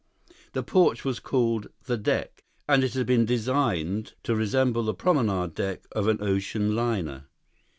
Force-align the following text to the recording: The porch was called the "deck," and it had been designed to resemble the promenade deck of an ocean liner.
The 0.53 0.63
porch 0.63 1.05
was 1.05 1.19
called 1.19 1.67
the 1.85 1.95
"deck," 1.95 2.43
and 2.67 2.83
it 2.83 2.95
had 2.95 3.05
been 3.05 3.23
designed 3.23 4.13
to 4.23 4.35
resemble 4.35 4.81
the 4.81 4.95
promenade 4.95 5.53
deck 5.53 5.83
of 5.91 6.07
an 6.07 6.17
ocean 6.23 6.75
liner. 6.75 7.25